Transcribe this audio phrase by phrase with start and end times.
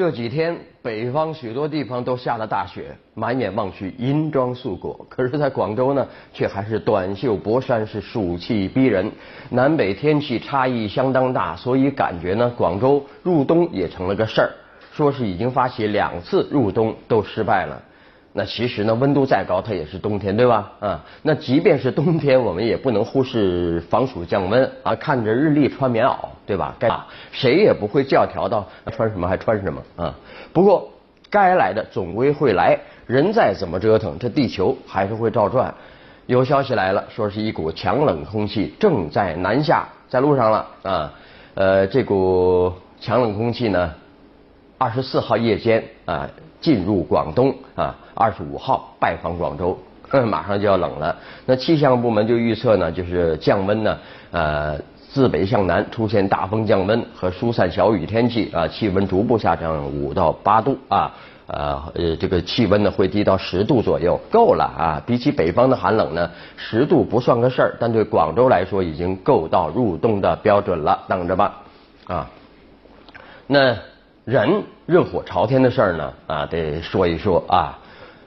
[0.00, 5.04] 这几天北方许多地方都下了大雪，满眼望去银装素裹。
[5.10, 9.12] 可是，在广州呢，却还是短袖薄衫，是暑气逼人。
[9.50, 14.50] 南北天气差异相当大，所以感觉呢，广州入冬也成了个事儿。
[14.90, 17.82] 说是已经发起两次入冬都失败了。
[18.32, 20.70] 那其实呢，温度再高，它也是冬天，对吧？
[20.78, 24.94] 啊，那即便是冬天，我们也不能忽视防暑降温啊。
[24.94, 26.14] 看着日历穿棉袄，
[26.46, 26.74] 对吧？
[26.78, 26.88] 该
[27.32, 30.14] 谁也不会教条到穿什么还穿什么啊。
[30.52, 30.88] 不过
[31.28, 35.74] 该来的总归会来，人再怎么折腾，这地球还是会照转。
[36.26, 41.12] 有消息来了，说是一股强冷空气正在南下，在路上了啊。
[41.54, 43.92] 呃，这股强冷空气呢，
[44.80, 46.26] 二十四号夜间啊。
[46.60, 49.78] 进入广东啊，二十五号拜访广州，
[50.28, 51.16] 马上就要冷了。
[51.46, 53.98] 那气象部门就预测呢，就是降温呢，
[54.30, 54.78] 呃，
[55.10, 61.10] 自北向南出现大风降温和疏散小雨天气啊，气温逐步下降五到八度啊，
[61.46, 61.82] 呃，
[62.20, 65.02] 这个气温呢会低到十度左右，够了啊。
[65.06, 71.04] 比起北方的寒冷呢，十度不算个事儿，但对广州来说已经够到入冬的标准了。
[71.08, 71.62] 等着吧，
[72.06, 72.28] 啊，
[73.46, 73.74] 那。
[74.30, 77.76] 人热火朝天的事儿呢啊，得说一说啊。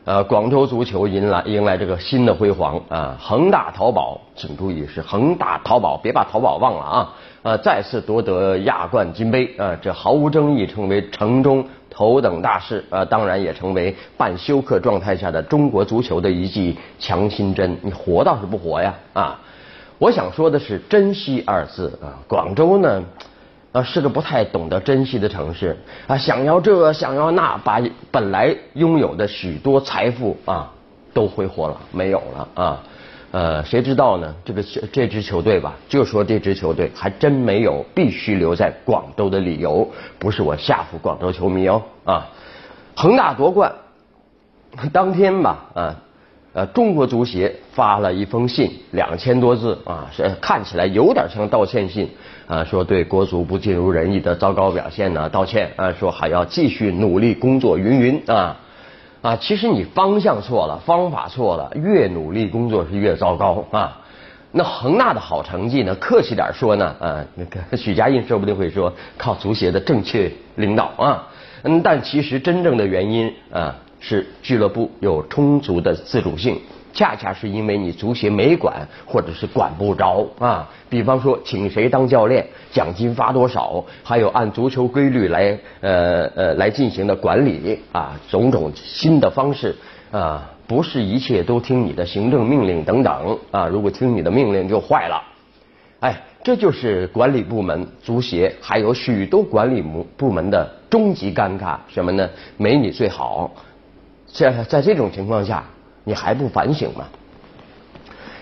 [0.04, 3.16] 呃，广州足球迎来迎来这个新的辉煌啊！
[3.18, 7.14] 恒大淘宝，请注意是恒大淘宝，别把淘宝忘了啊！
[7.44, 13.06] 呃，再次夺得亚冠金杯啊，这毫无争议成为城中头等大事啊！
[13.06, 17.78] 当然也成为半休克状态下的中国足球的一剂强心针。
[17.82, 19.40] 你活倒是不活呀啊！
[20.00, 23.02] 我想说的是珍惜二字啊，广州呢。
[23.74, 26.16] 啊，是个不太懂得珍惜的城市啊！
[26.16, 30.72] 想要这，想要那，把本来拥有的许多财富啊，
[31.12, 32.84] 都挥霍了，没有了啊！
[33.32, 34.32] 呃，谁知道呢？
[34.46, 42.30] 这个这支球队吧，就说这支球队还真没有必须留在广州的理由，不是我吓唬广州球迷哦啊！
[42.96, 43.74] 恒大夺冠
[44.94, 45.96] 当天吧啊。
[46.56, 52.08] 呃，中国足协发了一封信，两千多字啊，是看起来有点像道歉信
[52.46, 58.58] 啊，说对国足不尽如人意的糟糕表现呢道歉啊，说还要继续努力工作，云云啊
[59.24, 64.02] 啊，其实你方向错了，方法错了，越努力工作是越糟糕啊。
[64.52, 71.28] 那恒大的好成绩呢，客气点说呢啊，那个许家印说不定会说靠足协的正确领导啊，
[71.64, 73.76] 嗯，但其实真正的原因啊。
[74.06, 76.60] 是俱乐部有充足的自主性，
[76.94, 80.70] 恰恰是因为你足协没管或者是管不着啊。
[80.90, 89.74] 比方说，请谁当教练，奖金发多少，还有按足球规律来呃呃来进行的管理啊，种种新的方式
[90.12, 93.68] 啊，不是一切都听你的行政命令等等啊。
[93.68, 95.24] 如果听你的命令就坏了，
[96.02, 99.82] 哎，这就是管理部门、足协还有许多管理
[100.18, 102.30] 部门的终极尴尬，什么呢？
[102.58, 103.50] 没你最好。
[104.34, 105.64] 在在这种情况下，
[106.04, 107.06] 你还不反省吗？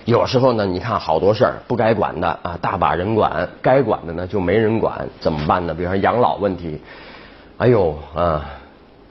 [0.05, 5.73] 有时候呢，你看好多事儿不该管的啊，大把人管；该管的呢，就没人管，怎么办呢？
[5.73, 6.81] 比如说养老问题，
[7.57, 8.45] 哎呦啊，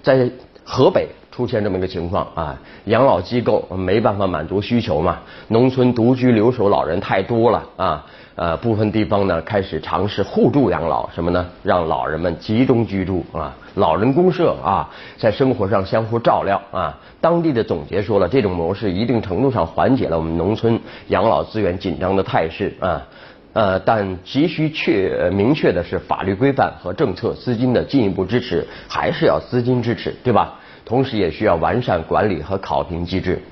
[0.03, 0.29] 在
[0.65, 8.07] 河北出现这么一个情况啊，养老机构没办法满足需求嘛，农村独居留守老人太多了啊。
[8.37, 11.47] 呃，部分地方呢开始尝试互助养老，什么呢？
[11.63, 16.99] 让老人们集中居住啊，老人公社啊，在生活上相互照料啊。
[17.21, 23.07] 当地的总结说了，这种模式一定程度上缓解了我们农村养老资源紧张的态势啊。
[23.53, 30.55] 呃，但急需确明确的是，法律规范和政策资金的进一步支持，还是要资金支持，对吧？
[30.87, 33.43] 同时也需要完善管理和考评机制。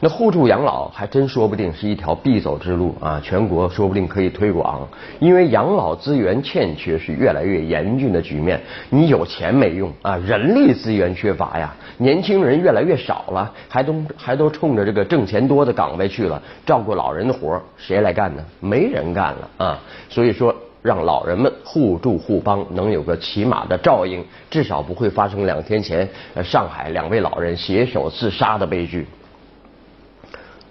[0.00, 3.20] 那互助养老还真说不定是一条必走之路啊！
[3.24, 4.86] 全国说不定可以推广，
[5.18, 8.60] 因为养老资源欠缺是越来越严峻的局面。
[8.90, 18.44] 你有钱没用啊，人力资源缺乏呀，年轻人越来越少了，还都还都冲着这个挣钱多的岗位去了，照顾老人的活谁来干呢？
[18.60, 19.78] 没人干了啊！
[20.10, 26.06] 所以说，让老人们互助互帮，能有个起码的照应，至少不会发生两天前
[26.44, 29.06] 上海两位老人携手自杀的悲剧。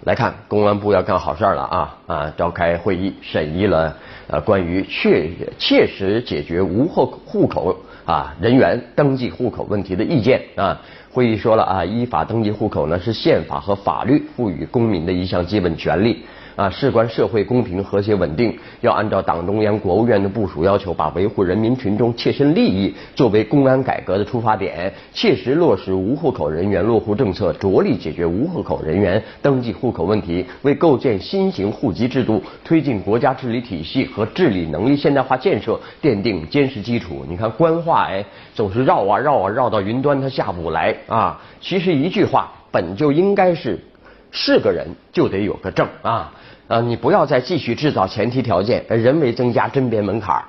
[0.06, 2.32] 来看，公安部要干好事儿了啊啊！
[2.36, 3.92] 召开会议审议了
[4.28, 10.80] 呃关于确切实解决无户户口啊人员登记户口问题的意见啊。
[11.10, 16.24] 会议说了啊，依法登记户口呢是宪法和法律赋予公民的一项基本权利。
[16.56, 37.22] 啊，事关社会公平、和谐、稳定，要按照党中央、国务院的部署要求，把维护人民群众切身利益作为公安改革的出发点，切实落实无户口人员落户政策，着力解决无户口人员登记户口问题，为构建新型户籍制度、推进国家治理体系和治理能力现代化建设奠定坚实基础。
[37.28, 38.24] 你看官话哎，
[38.54, 41.38] 总是绕啊绕啊绕到云端，它下不来啊。
[41.60, 43.78] 其实一句话本就应该是，
[44.30, 46.32] 是个人就得有个证啊。
[46.68, 50.42] 啊，你不要再继续制造前提条件，人为增加甄别门槛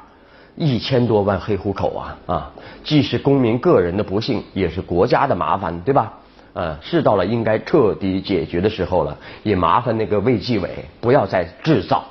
[0.56, 2.52] 一千多万黑户口啊啊，
[2.84, 6.14] 既是公民个人的不幸，也是国家的麻烦，对吧？
[6.54, 12.04] 呃，是到了应该彻底解决的时候了，也麻烦那个卫计委不要再制造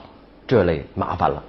[0.47, 1.43] 这类麻烦了。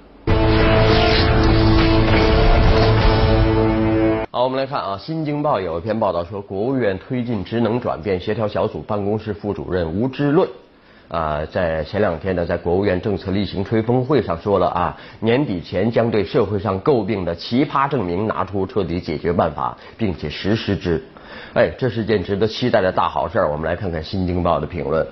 [4.30, 10.46] 好，我们来看啊，《新京报》有一篇报道说，国务院推进职能转变协调小组办公室副主任吴之论。
[11.08, 21.02] 啊，在前两天呢，在国务院政策例行吹风会上说了啊，年底前将对社会上诟病的奇葩证明拿出彻底解决办法，并且实施之。
[21.54, 23.50] 哎，这是件值得期待的大好事儿。
[23.50, 25.06] 我们来看看《新京报》的评论：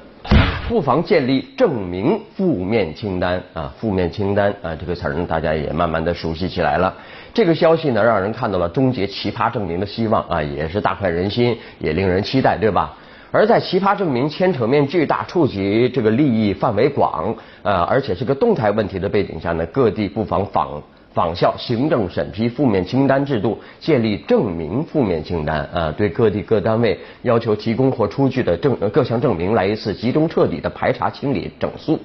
[0.68, 6.92] 不妨建立证明负面清单啊，负面清单啊，这个词儿呢，大家也慢慢的熟悉起来了。
[7.32, 12.94] 这个消息呢，让人看到了终结奇葩证明的希望啊，也是大快人心，也令人期待，对吧？
[13.30, 20.82] 而在奇葩证明牵扯面巨大、触及这个利益范围广，呃，而且是个动态问题的背景下呢，各地不妨仿
[21.16, 31.98] 仿效行政审批负面清单制度，建立证明负面清单啊，对各地各单位要求提供或出具的证各项证明来一次集中彻底的排查清理整肃。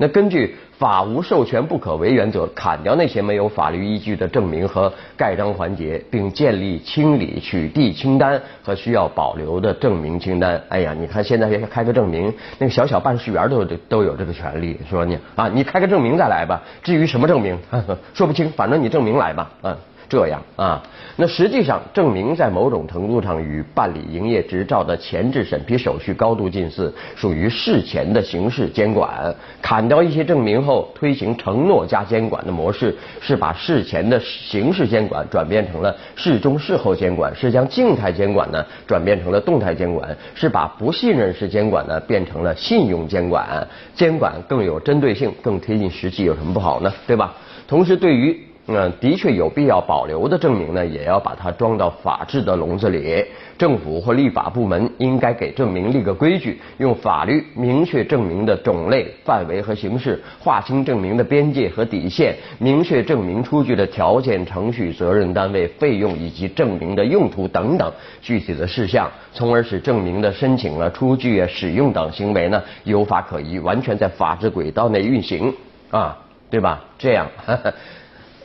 [0.00, 0.56] 那根据。
[0.80, 10.58] 法无授权不可为原则，砍掉那些没有法律依据的证明和盖章环节，并建立清理取缔清单和需要保留的证明清单。
[10.70, 16.62] 哎呀，你看现在开个证明，那个小小办事员都有都有这个权利，说你啊，你开个证明再来吧。
[16.82, 17.58] 至于什么证明，
[18.14, 19.76] 说不清，反正你证明来吧，嗯。
[20.10, 20.82] 这样啊，
[21.14, 29.32] 那实际上证明在某种程度上与办理营业执照的前置审批手续高度近似，属于事前的形式监管。
[29.62, 43.64] 砍掉一些证明后，推行承诺加监管的模式，是把事前的形式监管转变成了事中事后监管，是将静态监管呢转变成了动态监管，是把不信任式监管呢变成了信用监管。
[43.94, 46.92] 监管更有针对性，更贴近实际，有什么不好呢？
[47.06, 47.32] 对吧？
[47.68, 48.36] 同时，对于
[48.72, 53.24] 嗯，的确有必要保留的证明呢，也要把它装到法治的笼子里。
[53.58, 67.92] 政府或立法部门应该给证明立个规矩，用法律明确证明的种类、范围和形式，划清证明的边界和底线，明确证明出具的条件、程序、责任单位、费用以及证明的用途等等
[68.22, 75.52] 具体的事项，从而使证明的申请了、出具啊、使用等行为呢有法可依，完全在法治轨道内运行
[75.90, 76.16] 啊，
[76.48, 76.84] 对吧？
[76.96, 77.26] 这样。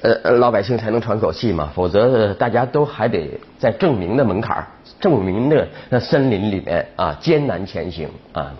[0.06, 4.63] 呃，老百姓才能喘口气嘛，否则大家都还得在证明的门槛、
[5.00, 8.54] 证明的那森林里面啊艰难前行啊。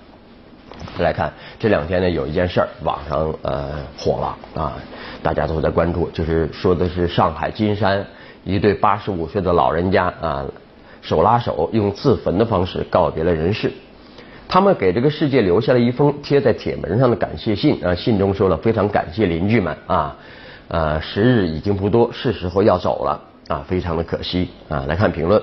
[0.98, 4.74] 来看这两天呢，有一件事儿，网上呃火了啊，
[5.22, 8.04] 大家都在关注，就是说的是上海金山
[8.44, 10.46] 一对八十五岁的老人家啊，
[11.04, 13.72] 手拉手用自焚的方式告别了人世。
[14.48, 20.16] 他们给这个世界留下了一封贴在铁门上的感谢信啊，信中说了非常感谢邻居们啊。
[20.68, 24.86] 呃，时日已经不多，是时候要走了啊，非常的可惜啊。
[24.88, 25.42] 来看评论，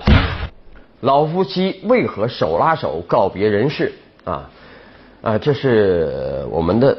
[1.00, 3.92] 老夫妻为何手拉手告别人世
[4.24, 4.50] 啊？
[5.22, 6.98] 啊，这是我们的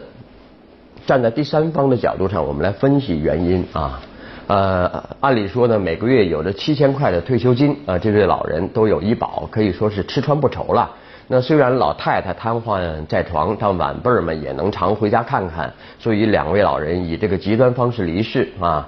[1.06, 4.00] 站在第三方的角度上，我们来分析原因啊。
[4.48, 10.90] 呃，按理说呢，每个月有着七千块的退休金啊，这对老人都有医保，可以说是吃穿不愁了。
[11.28, 15.74] 那虽然老太太瘫痪在床，但晚辈们也能常回家看看。
[15.98, 18.88] 所以两位老人以这个极端方式离世啊，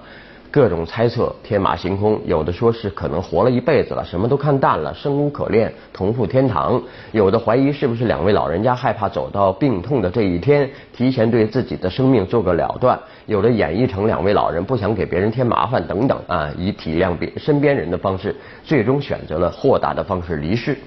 [0.51, 2.19] 各种猜测天马行空。
[2.25, 6.77] 有的说是可能活了一辈子了，什么都看淡了，生无可恋，同赴天堂；
[7.13, 20.77] 有的怀疑是不是两位老人家害怕走到病痛的这一天，提前对自己的生命做个了断；有的演绎成两位老人不想给别人添麻烦等等啊，以体谅别身边人的方式，最终选择了豁达的方式离世。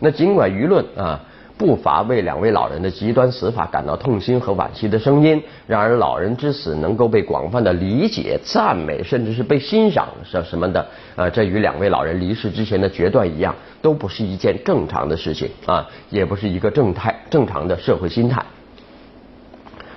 [0.00, 1.20] 那尽管舆论啊
[1.56, 10.86] 不乏为两位老人的极端死法感到痛心和惋惜的声音，然而老人之死能够被广泛的理解、赞美，甚至是被欣赏，什什么的，
[11.16, 13.52] 呃，这与两位老人离世之前的决断一样，
[13.82, 18.44] 都不是一件正常的事情啊，也不是一个正态正常的社会心态。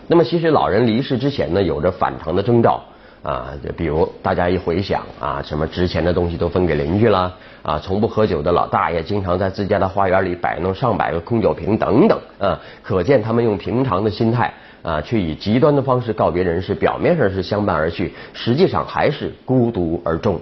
[0.07, 2.83] 那么，其实老人离世之前呢，有着反常的征兆。
[3.23, 14.51] 啊，就比如大家一回想啊，什么值钱的东西都分给邻居了，啊，从不喝酒的老大爷经常在自家的花园里摆弄上百个空酒瓶等等，啊，可见他们用平常的心态
[14.81, 20.39] 啊，却以极端的方式告别人世，表面上是相伴而去，实际上还是孤独而终。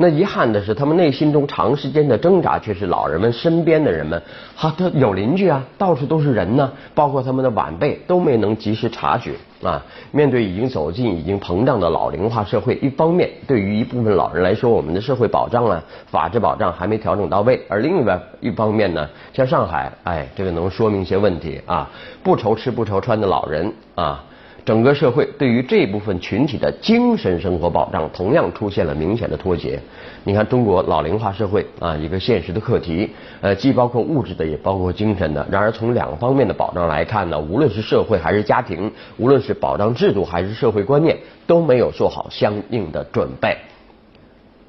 [0.00, 4.22] 那遗憾的是，他们内心中长时间的挣扎，却是老人们身边的人们，
[4.54, 9.84] 哈，他有邻居啊，到处都是人呢，包括他们的晚辈都没能及时察觉啊。
[10.12, 21.90] 面对已经走进、已经膨胀的老龄化社会，一方面，对于一部分老人来说，我们的社会保障啊、法治保障还没调整到位；而另外一方面呢，像上海，哎，这个能说明一些问题啊，
[22.22, 24.24] 不愁吃不愁穿的老人啊。
[24.68, 29.80] 整个社会对于这部分群体的精神生活保障，同样出现了明显的脱节。
[30.24, 33.08] 你看，中国老龄化社会啊，一个现实的课题，
[33.40, 35.46] 呃，既包括物质的，也包括精神的。
[35.50, 43.56] 然而，从两方面的保障来看呢，无论是社会还是家庭，无论是保障制度还是社会观念，都没有做好相应的准备。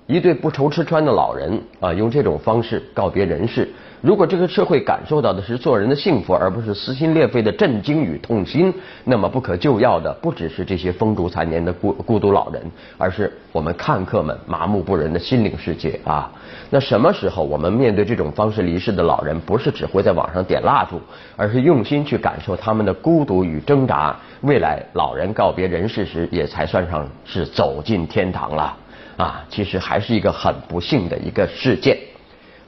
[0.09, 3.69] 一对不愁吃穿的老人啊，用这种方式告别人世。
[4.01, 8.73] 如果这个社会感受到的是做人的幸福，而不是撕心裂肺的震惊与痛心，
[9.03, 12.59] 那么不可救药的不只是这些风烛残年的孤孤独老人，
[12.97, 16.31] 而是我们看客们麻木不仁的心灵世界啊！
[16.71, 20.99] 那什么时候我们面对这种方式离世的老人，不是只会在网上点蜡烛，
[21.35, 24.15] 而是用心去感受他们的孤独与挣扎？
[24.41, 28.75] 未来老人告别人世时，也才算上是走进天堂了
[29.19, 29.45] 啊！
[29.49, 31.97] 其实还是一个很不幸的一个事件。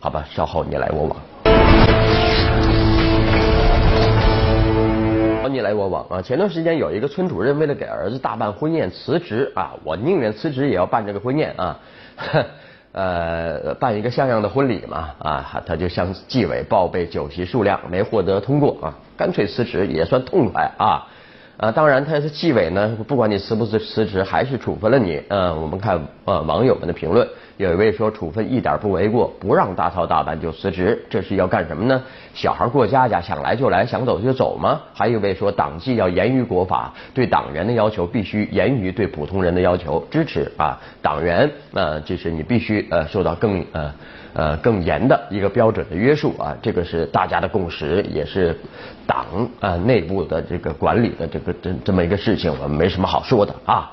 [0.02, 1.16] 好吧，稍后你来我往，
[5.50, 6.22] 你来我往啊！
[6.22, 11.80] 前段时间有一个村主任为了给儿子大办婚宴辞职啊，我宁愿辞职也要办这个婚宴啊，
[12.92, 21.08] 呃，办一个像样的婚礼嘛啊，他就向纪委报备酒席数量没获得通过啊，干脆辞职也算痛快啊
[21.62, 21.72] 啊！
[21.72, 27.26] 当然他是纪委呢，不管你辞不辞辞职，还是处分了你嗯，我们看呃网友们的评论。
[27.62, 32.02] 有一位说处分一点不为过，不让大操大办就辞职，这是要干什么呢？
[32.34, 34.82] 小孩过家家，想来就来，想走就走吗？
[34.96, 43.94] 还有一位说党纪要严于国法，对党员的要求必须严于对普通人的要求，支持啊，党员呃，就是你必须呃受到更呃
[44.34, 48.58] 呃更严的一个标准的约束啊，这个是大家的共识，也是
[49.06, 49.24] 党
[49.60, 53.92] 啊内部的这个管理的这个这这么一个事情，我们没什么好说的啊。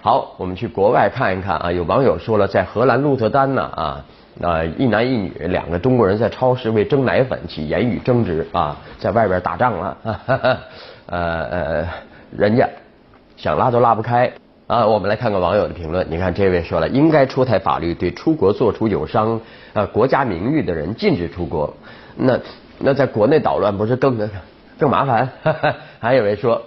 [0.00, 1.72] 好，我们去国外看一看啊！
[1.72, 4.04] 有网友说了，在荷兰鹿特丹呢啊，
[4.40, 9.96] 啊一男一女两个中国人在超市为争奶粉起言语争执啊，在外边打仗了，
[11.06, 11.88] 呃呃，
[12.30, 12.68] 人家
[13.36, 14.32] 想拉都拉不开
[14.68, 14.86] 啊！
[14.86, 19.40] 我们来看看网友的评论，你看这位说了，应该出台法律，对出国做出有伤
[19.72, 21.74] 呃国家名誉的人禁止出国。
[22.14, 22.38] 那
[22.78, 24.30] 那在国内捣乱不是更
[24.78, 25.28] 更麻烦？
[25.98, 26.62] 还有位说，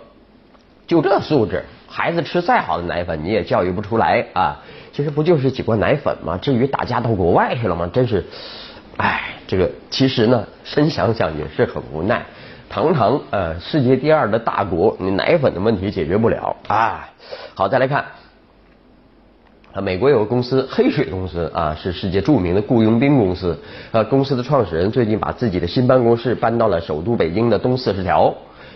[0.85, 1.63] 就这素质。
[1.91, 4.57] 孩子吃再好的奶粉，你也教育不出来啊！
[4.93, 6.37] 其实不就是几罐奶粉吗？
[6.37, 7.89] 至于打架到国外去了吗？
[7.91, 8.23] 真是，
[8.95, 12.23] 哎，这个其实呢，深想想也是很无奈。
[12.69, 17.09] 堂堂呃世界第二的大国，你奶粉的问题解决不了啊！
[17.55, 18.05] 好，再来看，
[19.73, 23.59] 啊，美国有个公司黑水公司啊，是世界著名的雇佣兵公司。
[23.91, 28.33] 呃，公司的创始人最近把自己的新办公室搬到了首都北京的东四十条。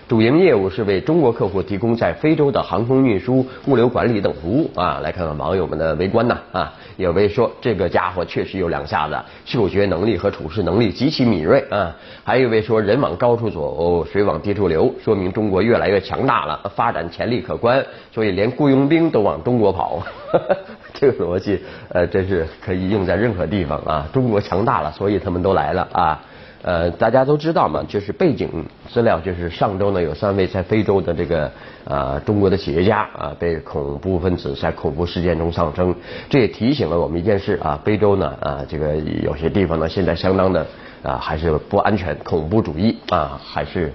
[0.07, 5.00] 主营业务是为中国客户提供在非洲的航空运输、物流管理等服务啊！
[5.01, 6.71] 来看看网友们的围观呐啊！
[6.97, 11.95] 有位说这个家伙确实有两下子，嗅觉能力和处事能力极其敏锐啊！
[12.24, 17.83] 还有一位说人往高处走，水往低处流，说明中国越来越强大了，发展潜力可观，
[18.13, 20.03] 所以连雇佣兵都往中国跑。
[20.93, 21.59] 这个逻辑
[21.89, 24.07] 呃，真是可以用在任何地方啊！
[24.13, 26.24] 中国强大了，所以他们都来了啊！
[26.62, 28.50] 呃，大家都知道嘛，就是背景
[28.89, 31.51] 资料，就是上周呢有三位在非洲的这个
[31.83, 35.93] 呃中国的企业家啊被恐怖分子在恐怖事件中丧生，
[36.27, 40.65] 这也提醒了我们一件事啊，非洲呢啊这个有些地方呢现在相当的
[41.03, 43.93] 啊还是不安全，恐怖主义啊还是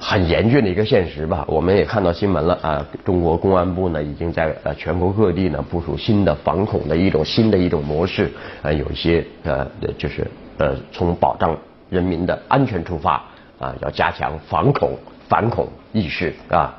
[0.00, 1.44] 很严峻的一个现实吧。
[1.46, 8.28] 我们也看到新闻了啊，中国公安部呢已经在呃全国各地呢部署新的防恐的一种新的一种模式
[8.60, 9.64] 啊，有一些呃
[9.96, 10.26] 就是
[10.58, 11.56] 呃从保障。
[11.92, 13.22] 人民的安全出发
[13.60, 14.96] 啊，要加强防恐
[15.28, 16.72] 反恐意识啊。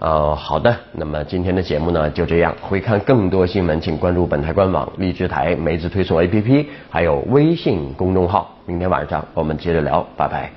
[0.00, 2.52] 呃，好的，那么今天的节目呢就这样。
[2.60, 8.56] 回看更多新闻，请关注本台官网、荔枝台、梅子推送 APP，还有微信公众号。
[8.66, 10.50] 明天晚上我们接着聊，拜拜。